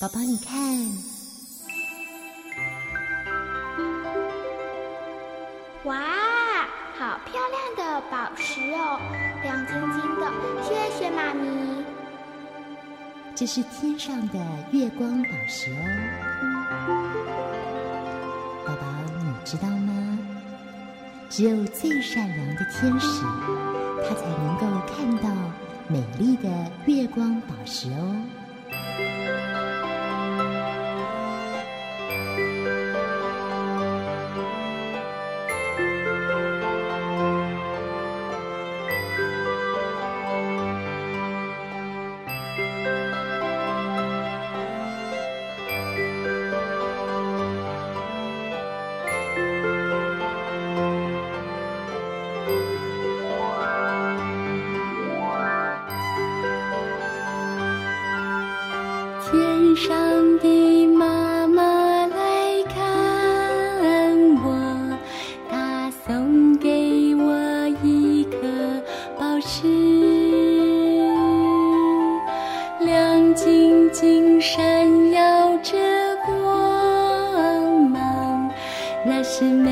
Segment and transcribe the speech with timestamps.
[0.00, 0.54] 宝宝，你看，
[5.82, 5.96] 哇，
[6.96, 9.00] 好漂亮的宝石哦，
[9.42, 10.30] 亮晶晶的，
[10.62, 11.84] 谢谢妈咪。
[13.34, 14.38] 这是天上的
[14.70, 15.82] 月光宝石哦，
[18.64, 18.86] 宝宝，
[19.18, 20.16] 你知道吗？
[21.28, 23.24] 只有最善良的天使，
[24.08, 25.28] 他才能够看到
[25.88, 26.48] 美丽的
[26.86, 28.14] 月光宝石哦。
[59.78, 59.96] 上
[60.40, 61.62] 的妈妈
[62.08, 62.74] 来看
[64.42, 64.98] 我，
[65.48, 68.38] 她送给我一颗
[69.16, 69.68] 宝石，
[72.80, 74.58] 亮晶晶闪
[75.12, 75.76] 耀着
[76.26, 78.50] 光芒，
[79.06, 79.70] 那是美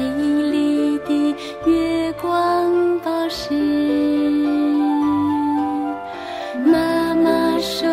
[0.52, 1.34] 丽的
[1.68, 3.52] 月光宝石。
[6.64, 7.88] 妈妈说：“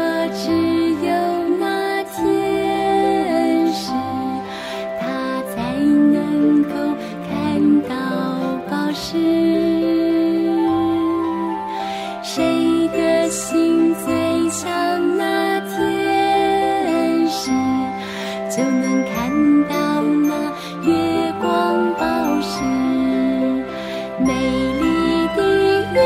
[24.25, 25.99] 美丽的月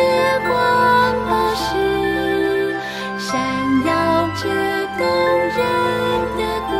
[0.47, 0.49] 光
[1.27, 2.75] 宝石
[3.19, 3.35] 闪
[3.85, 4.43] 耀着
[4.97, 5.05] 动
[5.55, 5.59] 人
[6.35, 6.75] 的光。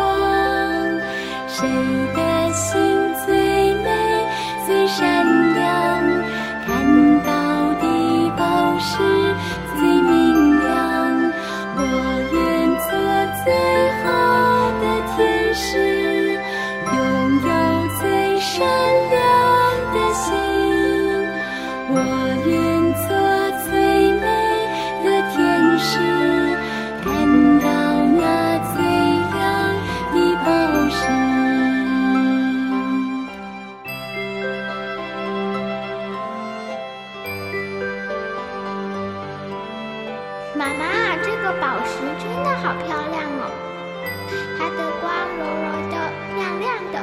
[1.48, 1.68] 谁
[2.16, 3.88] 的心最美
[4.66, 5.64] 最闪亮
[6.66, 7.30] 看到
[7.82, 8.98] 的宝石
[9.76, 11.32] 最明亮。
[11.76, 11.80] 我
[12.34, 12.36] 愿
[12.80, 12.90] 做
[13.44, 13.54] 最
[14.04, 14.06] 好
[14.82, 14.84] 的
[15.16, 15.97] 天使。
[40.58, 43.46] 妈妈，这个宝石真的好漂亮哦，
[44.58, 45.06] 它的光
[45.38, 45.96] 柔柔的，
[46.36, 46.96] 亮亮的。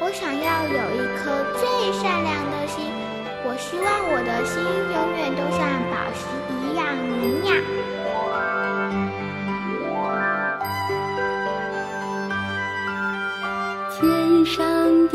[0.00, 1.60] 我想要有一颗最
[1.92, 2.88] 善良的心，
[3.44, 5.60] 我希望我的心永远都像
[5.92, 6.24] 宝石
[6.64, 7.52] 一样明亮。
[13.98, 14.00] 天
[14.46, 14.64] 上
[15.08, 15.14] 的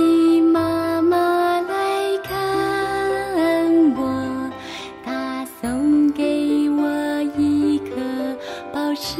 [9.03, 9.19] 是，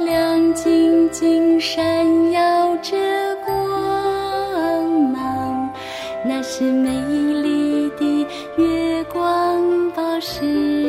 [0.00, 2.96] 亮晶晶闪耀着
[3.46, 5.70] 光芒，
[6.24, 6.90] 那是美
[7.40, 8.26] 丽的
[8.56, 9.62] 月光
[9.92, 10.85] 宝石。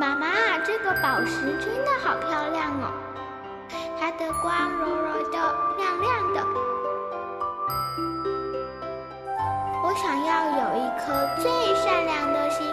[0.00, 0.26] 妈妈
[0.64, 2.90] 这个宝石真的好漂亮哦，
[4.00, 5.36] 它的光柔柔的，
[5.76, 6.40] 亮亮的。
[9.84, 12.66] 我想要有一颗最善良的心，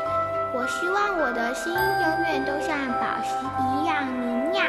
[0.54, 4.66] 我希望我的心永远都像宝石一样明亮。